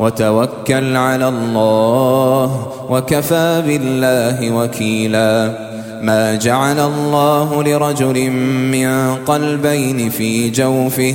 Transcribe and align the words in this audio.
وتوكل 0.00 0.96
على 0.96 1.28
الله 1.28 2.72
وكفى 2.90 3.62
بالله 3.66 4.50
وكيلا. 4.50 5.52
ما 6.02 6.34
جعل 6.34 6.80
الله 6.80 7.62
لرجل 7.62 8.30
من 8.70 9.14
قلبين 9.14 10.10
في 10.10 10.50
جوفه 10.50 11.14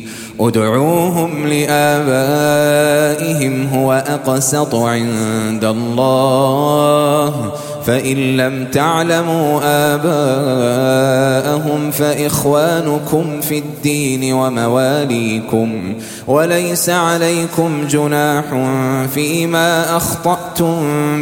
ادعوهم 0.47 1.47
لآبائهم 1.47 2.05
هو 3.67 3.93
أقسط 4.07 4.75
عند 4.75 5.63
الله. 5.63 7.51
فإن 7.85 8.37
لم 8.37 8.65
تعلموا 8.65 9.59
آباءهم 9.93 11.41
فإخوانكم 11.91 13.41
في 13.41 13.57
الدين 13.57 14.33
ومواليكم 14.33 15.95
وليس 16.27 16.89
عليكم 16.89 17.87
جناح 17.89 18.43
فيما 19.13 19.97
أخطأتم 19.97 20.75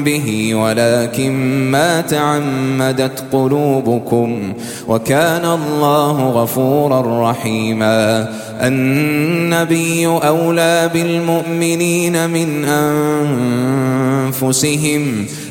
به 0.03 0.55
ولكن 0.55 1.31
ما 1.71 2.01
تعمدت 2.01 3.23
قلوبكم 3.31 4.53
وكان 4.87 5.45
الله 5.45 6.29
غفورا 6.29 7.31
رحيما 7.31 8.29
النبي 8.61 10.07
أولى 10.07 10.89
بالمؤمنين 10.93 12.29
من 12.29 12.65
أنفسهم 12.65 14.18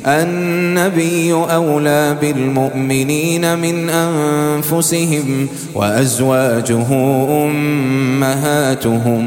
النبي 0.07 1.33
أولى 1.33 2.17
بالمؤمنين 2.21 3.59
من 3.59 3.91
أنفسهم 3.91 5.49
وأزواجه 5.75 6.87
أمهاتهم 7.47 9.27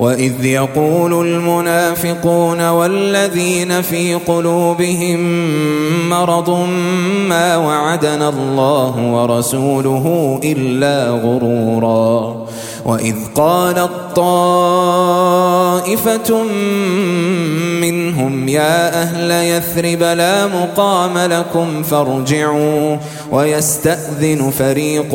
وإذ 0.00 0.44
يقول 0.44 1.26
المنافقون 1.26 2.68
والذين 2.68 3.82
في 3.82 4.14
قلوبهم 4.14 5.20
مرض 6.08 6.50
ما 7.28 7.56
وعدنا 7.56 8.28
الله 8.28 9.12
ورسوله 9.12 10.40
إلا 10.44 11.10
غرورا. 11.10 12.46
وإذ 12.84 13.16
قالت 13.34 13.90
طائفة 14.16 15.52
منهم 18.20 18.48
يا 18.48 19.02
أهل 19.02 19.30
يثرب 19.30 20.02
لا 20.02 20.46
مقام 20.46 21.18
لكم 21.18 21.82
فارجعوا 21.82 22.96
ويستأذن 23.32 24.50
فريق 24.50 25.14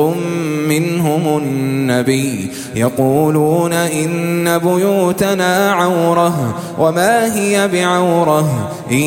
منهم 0.69 1.37
النبي 1.37 2.49
يقولون 2.75 3.73
إن 3.73 4.57
بيوتنا 4.57 5.71
عورة 5.71 6.55
وما 6.79 7.35
هي 7.35 7.67
بعورة 7.67 8.71
إن 8.91 8.97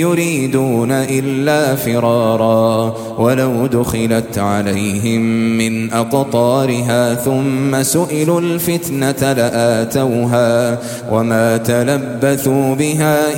يريدون 0.00 0.92
إلا 0.92 1.76
فرارا 1.76 2.94
ولو 3.18 3.66
دخلت 3.66 4.38
عليهم 4.38 5.20
من 5.58 5.92
أقطارها 5.92 7.14
ثم 7.14 7.82
سئلوا 7.82 8.40
الفتنة 8.40 9.32
لآتوها 9.32 10.78
وما 11.10 11.56
تلبثوا 11.56 12.74
بها 12.74 13.37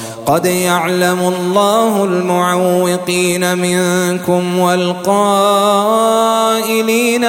قد 0.25 0.45
يعلم 0.45 1.19
الله 1.19 2.03
المعوقين 2.03 3.57
منكم 3.57 4.59
والقائلين 4.59 6.01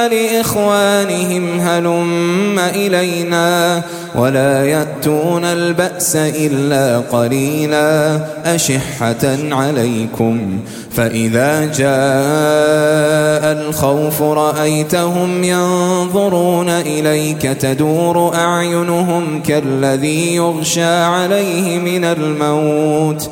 لإخوانهم 0.06 1.60
هلم 1.60 2.58
إلينا 2.58 3.82
ولا 4.14 4.64
يأتون 4.64 5.44
البأس 5.44 6.16
إلا 6.16 6.98
قليلا 6.98 8.20
أشحة 8.44 9.38
عليكم 9.50 10.58
فإذا 10.90 11.64
جاء 11.64 13.52
الخوف 13.52 14.22
رأيتهم 14.22 15.44
ينظرون 15.44 16.68
إليك 16.68 17.42
تدور 17.42 18.34
أعينهم 18.34 19.42
كالذي 19.42 20.34
يغشى 20.34 20.84
عليه 20.84 21.78
من 21.78 22.04
الموت 22.04 23.30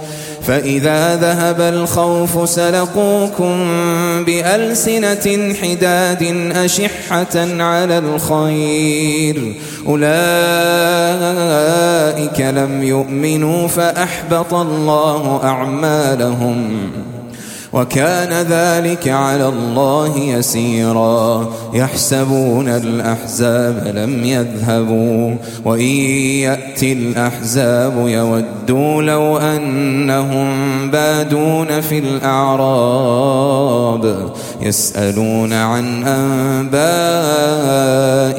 فإذا 0.50 1.16
ذهب 1.16 1.60
الخوف 1.60 2.48
سلقوكم 2.48 3.66
بألسنة 4.24 5.54
حداد 5.54 6.52
أشحة 6.56 7.62
على 7.62 7.98
الخير. 7.98 9.54
أولئك 9.86 10.10
لم 12.40 12.82
يؤمنوا 12.82 13.68
فأحبط 13.68 14.54
الله 14.54 15.40
أعمالهم. 15.44 16.90
وكان 17.72 18.46
ذلك 18.46 19.08
على 19.08 19.48
الله 19.48 20.18
يسيرا. 20.18 21.52
يحسبون 21.74 22.68
الأحزاب 22.68 23.92
لم 23.94 24.24
يذهبوا 24.24 25.34
وإن 25.64 25.80
يأتي 25.80 26.92
الأحزاب 26.92 28.08
يودوا 28.08 29.02
لو 29.02 29.38
أنهم 29.38 30.50
بادون 30.90 31.80
في 31.80 31.98
الأعراب. 31.98 33.50
يسألون 34.62 35.52
عن 35.52 36.04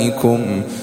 أنبائكم 0.08 0.40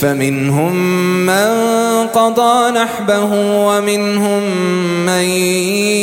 فمنهم 0.00 0.76
من 1.26 1.50
قضى 2.06 2.70
نحبه 2.70 3.32
ومنهم 3.66 4.42
من 5.06 5.24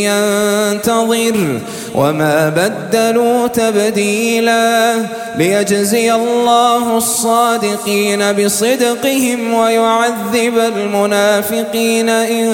ينتظر 0.07 1.59
وما 1.95 2.49
بدلوا 2.49 3.47
تبديلا 3.47 4.95
ليجزي 5.37 6.13
الله 6.13 6.97
الصادقين 6.97 8.31
بصدقهم 8.31 9.53
ويعذب 9.53 10.57
المنافقين 10.57 12.09
إن 12.09 12.53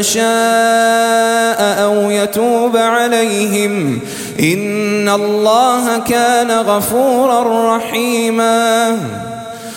شاء 0.00 1.82
أو 1.84 2.10
يتوب 2.10 2.76
عليهم. 2.76 4.00
إن 4.40 5.08
الله 5.08 5.98
كان 5.98 6.50
غفورا 6.50 7.76
رحيما. 7.76 8.96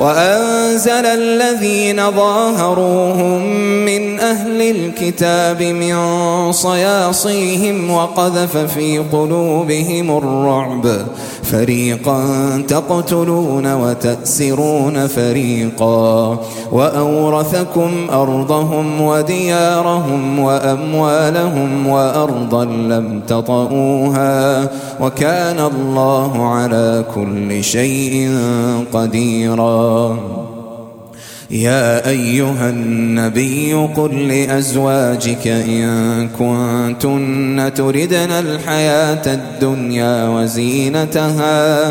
وأنزل 0.00 1.06
الذين 1.06 2.10
ظاهروهم 2.10 3.42
من 3.84 4.20
أهل 4.20 4.62
الكتاب 4.62 5.62
من 5.62 5.96
صياصيهم 6.52 7.90
وقذف 7.90 8.56
في 8.56 8.98
قلوبهم 8.98 10.18
الرعب. 10.18 10.86
فريقا 11.42 12.22
تقتلون 12.68 13.74
وتأسرون 13.74 15.06
فريقا. 15.06 16.38
وأورثكم 16.72 17.90
أرضهم 18.12 19.00
وديارهم 19.00 20.38
وأموالهم 20.38 21.86
وأرضا 21.86 22.64
لم 22.64 23.20
تطئوها. 23.28 24.68
وكان 25.00 25.70
الله 25.74 26.46
على 26.54 27.04
كل 27.14 27.64
شيء 27.64 28.38
قديرا. 28.92 29.89
يا 31.50 32.08
أيها 32.08 32.70
النبي 32.70 33.72
قل 33.72 34.28
لأزواجك 34.28 35.46
إن 35.46 36.28
كنتن 36.28 37.70
تردن 37.74 38.30
الحياة 38.30 39.34
الدنيا 39.34 40.28
وزينتها 40.28 41.90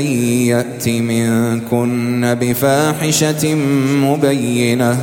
يأت 0.00 0.88
منكن 0.88 2.36
بفاحشة 2.40 3.54
مبينة 4.04 4.98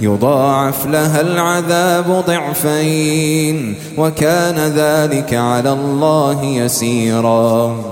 يضاعف 0.00 0.86
لها 0.86 1.20
العذاب 1.20 2.24
ضعفين 2.26 3.74
وكان 3.98 4.58
ذلك 4.58 5.34
على 5.34 5.72
الله 5.72 6.44
يسيراً 6.44 7.91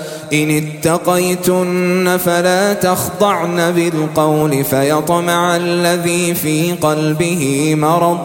إن 0.33 0.49
اتقيتن 0.49 2.17
فلا 2.25 2.73
تخضعن 2.73 3.71
بالقول 3.71 4.63
فيطمع 4.63 5.55
الذي 5.55 6.33
في 6.33 6.71
قلبه 6.71 7.75
مرض 7.77 8.17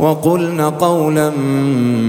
وقلن 0.00 0.60
قولا 0.60 1.30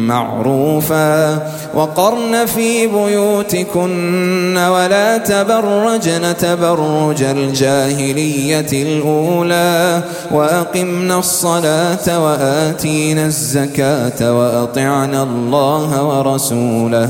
معروفا 0.07 1.33
وقرن 1.75 2.45
في 2.45 2.87
بيوتكن 2.87 4.57
ولا 4.57 5.17
تبرجن 5.17 6.37
تبرج 6.37 7.23
الجاهلية 7.23 8.67
الأولى 8.73 10.03
وأقمنا 10.31 11.19
الصلاة 11.19 12.23
وآتينا 12.23 13.25
الزكاة 13.25 14.37
وأطعنا 14.39 15.23
الله 15.23 16.03
ورسوله 16.03 17.09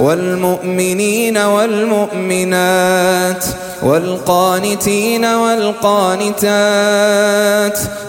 والمؤمنين 0.00 1.38
والمؤمنات 1.38 3.44
والقانتين 3.82 5.24
والقانتات 5.24 6.40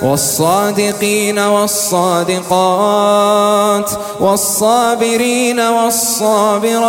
والصادقين 0.01 1.39
والصادقات 1.39 2.41
والصابرين 4.19 5.59
والصابرات 5.59 6.81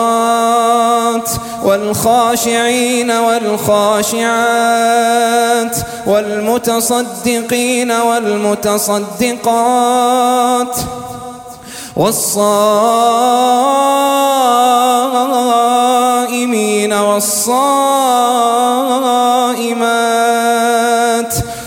والخاشعين 1.65 3.11
والخاشعات 3.11 4.27
والمتصدقين 6.07 7.93
والمتصدقات 7.93 9.37
والصائمين 11.97 13.53
والصائمات 16.93 18.13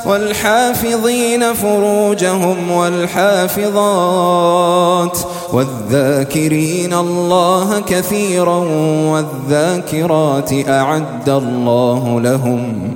والحافظين 0.05 1.53
فروجهم 1.53 2.71
والحافظات 2.71 4.05
والذاكرين 5.53 6.93
الله 6.93 7.79
كثيرا 7.79 8.57
والذاكرات 9.11 10.53
أعد 10.69 11.29
الله 11.29 12.21
لهم 12.21 12.95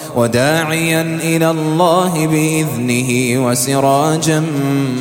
وداعيا 0.15 1.19
إلى 1.23 1.51
الله 1.51 2.27
بإذنه 2.27 3.39
وسراجا 3.47 4.43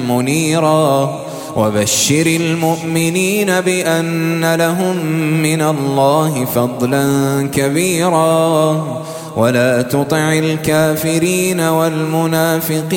منيرا. 0.08 1.20
وبشر 1.56 2.26
المؤمنين 2.26 3.60
بأن 3.60 4.54
لهم 4.54 4.96
من 5.42 5.62
الله 5.62 6.44
فضلا 6.44 7.48
كبيرا. 7.54 8.84
ولا 9.36 9.82
تطع 9.82 10.32
الكافرين 10.32 11.60
والمنافقين. 11.60 12.90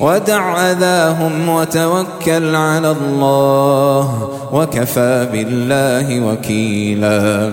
ودع 0.00 0.70
أذاهم 0.70 1.48
وتوكل 1.48 2.54
على 2.54 2.90
الله. 2.90 4.30
وكفى 4.52 5.28
بالله 5.32 6.20
وكيلا. 6.20 7.52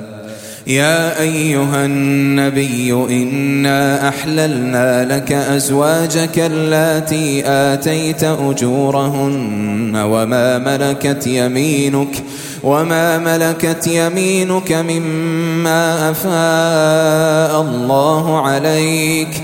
يا 0.67 1.21
أيها 1.21 1.85
النبي 1.85 2.93
إنا 2.93 4.09
أحللنا 4.09 5.05
لك 5.15 5.31
أزواجك 5.31 6.39
اللاتي 6.39 7.43
آتيت 7.45 8.23
أجورهن 8.23 9.95
وما 9.95 10.57
ملكت 10.57 11.27
يمينك 11.27 12.23
وما 12.63 13.17
ملكت 13.17 13.87
يمينك 13.87 14.71
مما 14.71 16.11
أفاء 16.11 17.61
الله 17.61 18.41
عليك 18.47 19.43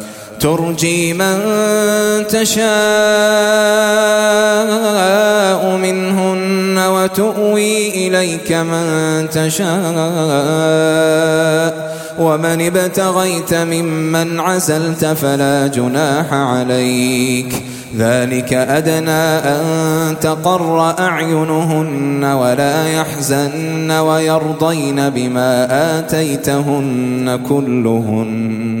ترجي 0.41 1.13
من 1.13 1.37
تشاء 2.27 2.61
منهن 5.77 6.77
وتؤوي 6.77 8.07
إليك 8.07 8.51
من 8.51 9.29
تشاء. 9.29 9.71
ومن 12.19 12.61
ابتغيت 12.61 13.53
ممن 13.53 14.39
عزلت 14.39 15.05
فلا 15.05 15.67
جناح 15.67 16.33
عليك. 16.33 17.63
ذلك 17.97 18.53
أدنى 18.53 19.23
أن 19.53 20.15
تقر 20.21 20.99
أعينهن 20.99 22.23
ولا 22.23 22.87
يحزن 22.87 23.91
ويرضين 23.91 25.09
بما 25.09 25.67
آتيتهن 25.99 27.39
كلهن. 27.49 28.80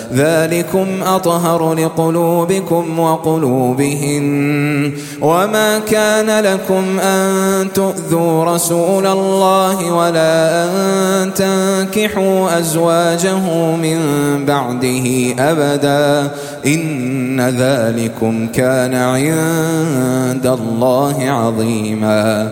ذلكم 0.13 0.87
أطهر 1.03 1.73
لقلوبكم 1.73 2.99
وقلوبهن 2.99 4.91
وما 5.21 5.79
كان 5.79 6.43
لكم 6.43 6.99
أن 6.99 7.67
تؤذوا 7.73 8.45
رسول 8.45 9.07
الله 9.07 9.93
ولا 9.93 10.65
أن 10.65 11.33
تنكحوا 11.33 12.59
أزواجه 12.59 13.75
من 13.75 13.99
بعده 14.45 15.35
أبدا 15.39 16.31
إن 16.65 17.41
ذلكم 17.41 18.47
كان 18.47 18.93
عند 18.93 20.47
الله 20.47 21.15
عظيما 21.19 22.51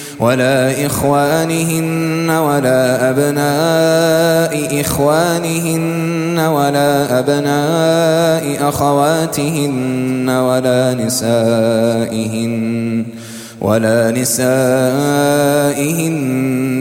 ولا 0.21 0.85
إخوانهن 0.85 2.29
ولا 2.29 3.09
أبناء 3.09 4.81
إخوانهن 4.81 6.39
ولا 6.39 7.19
أبناء 7.19 8.69
أخواتهن 8.69 10.29
ولا 10.29 10.93
نسائهن 10.93 12.51
ولا 13.61 14.11
نسائهن 14.11 14.47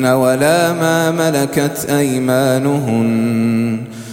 ولا 0.06 0.72
ما 0.72 1.10
ملكت 1.10 1.86
أيمانهن 1.90 3.78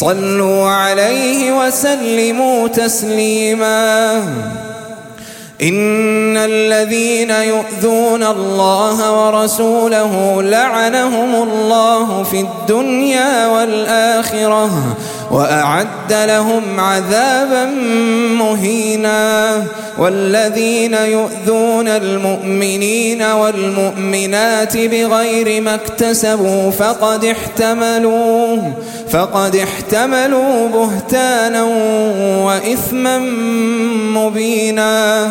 صلوا 0.00 0.68
عليه 0.68 1.66
وسلموا 1.66 2.68
تسليما. 2.68 4.16
إن 5.62 6.36
الذين 6.36 7.30
يؤذون 7.30 8.22
الله 8.22 9.26
ورسوله 9.26 10.42
لعنهم 10.42 11.34
الله 11.34 12.22
في 12.22 12.40
الدنيا 12.40 13.46
والآخرة. 13.46 14.70
وأعد 15.30 16.12
لهم 16.12 16.80
عذابا 16.80 17.64
مهينا 18.38 19.64
والذين 19.98 20.94
يؤذون 20.94 21.88
المؤمنين 21.88 23.22
والمؤمنات 23.22 24.76
بغير 24.76 25.62
ما 25.62 25.74
اكتسبوا 25.74 26.70
فقد 26.70 27.24
احتملوا 27.24 28.56
فقد 29.10 29.56
احتملوا 29.56 30.68
بهتانا 30.68 31.62
وإثما 32.44 33.18
مبينا. 34.14 35.30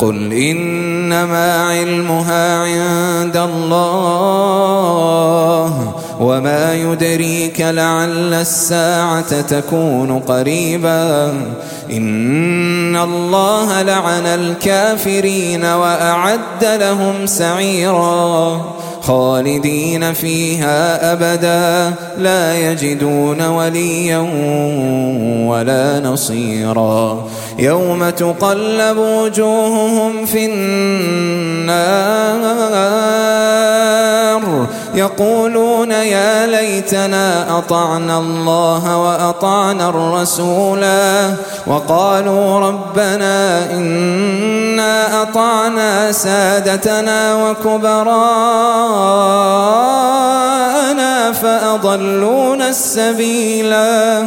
قل 0.00 0.32
إنما 0.32 1.68
علمها 1.68 2.58
عند 2.58 3.36
الله 3.36 4.80
وما 6.20 6.74
يدريك 6.74 7.60
لعل 7.60 8.34
الساعة 8.34 9.40
تكون 9.40 10.18
قريبا 10.18 11.32
إن 11.90 12.96
الله 12.96 13.82
لعن 13.82 14.26
الكافرين 14.26 15.64
وأعد 15.64 16.64
لهم 16.64 17.26
سعيرا 17.26 18.60
خالدين 19.02 20.12
فيها 20.12 21.12
أبدا 21.12 21.94
لا 22.18 22.70
يجدون 22.70 23.42
وليا 23.42 24.18
ولا 25.48 26.00
نصيرا. 26.00 27.28
يوم 27.58 28.10
تقلب 28.10 28.96
وجوههم 28.96 30.26
في 30.26 30.46
النار 30.46 31.90
يقولون 34.94 35.90
يا 35.90 36.46
ليتنا 36.46 37.58
أطعنا 37.58 38.18
الله 38.18 38.96
وأطعنا 38.96 39.88
الرسولا 39.88 41.34
وقالوا 41.66 42.60
ربنا 42.60 43.70
إنا 43.72 45.22
أطعنا 45.22 46.12
سادتنا 46.12 47.34
وكبراءنا 47.34 48.20
فأضلونا 51.32 52.68
السبيلا 52.68 54.26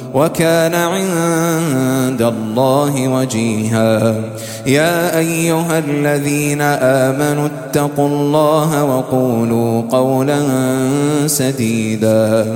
وكان 0.13 0.75
عند 0.75 2.21
الله 2.21 3.07
وجيها. 3.07 4.15
يا 4.65 5.17
أيها 5.17 5.79
الذين 5.79 6.61
آمنوا 6.61 7.47
اتقوا 7.47 8.07
الله 8.07 8.83
وقولوا 8.83 9.81
قولا 9.91 10.39
سديدا. 11.27 12.47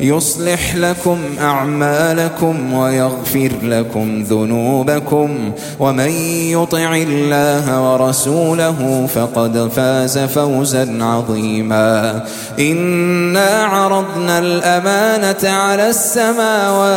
يصلح 0.00 0.76
لكم 0.76 1.18
أعمالكم 1.40 2.74
ويغفر 2.74 3.50
لكم 3.62 4.22
ذنوبكم. 4.22 5.52
ومن 5.80 6.10
يطع 6.50 6.94
الله 6.94 7.92
ورسوله 7.92 9.08
فقد 9.14 9.70
فاز 9.76 10.18
فوزا 10.18 10.98
عظيما. 11.00 12.24
إنا 12.58 13.64
عرضنا 13.64 14.38
الأمانة 14.38 15.50
على 15.56 15.90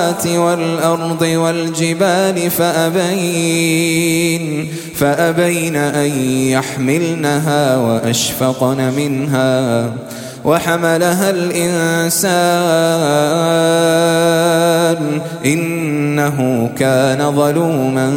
السماوات 0.07 0.27
والأرض 0.27 1.21
والجبال 1.21 2.49
فأبين 2.49 3.97
فأبين 4.95 5.75
أن 5.75 6.11
يحملنها 6.31 7.77
وأشفقن 7.77 8.93
منها. 8.97 9.91
وحملها 10.45 11.29
الإنسان 11.29 12.27
إنه 15.45 16.69
كان 16.77 17.35
ظلوما 17.35 18.13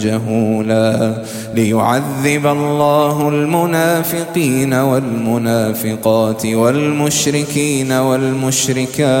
جهولا. 0.00 1.14
ليعذب 1.54 2.46
الله 2.46 3.28
المنافقين 3.28 4.74
والمنافقات 4.74 6.46
والمشركين 6.46 7.92
والمشركات. 7.92 9.20